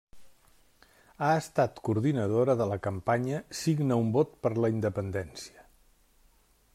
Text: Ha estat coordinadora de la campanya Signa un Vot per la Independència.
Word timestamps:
Ha 1.25 1.29
estat 1.41 1.81
coordinadora 1.89 2.55
de 2.61 2.67
la 2.71 2.79
campanya 2.87 3.41
Signa 3.61 4.01
un 4.05 4.09
Vot 4.19 4.35
per 4.47 4.55
la 4.63 4.75
Independència. 4.77 5.71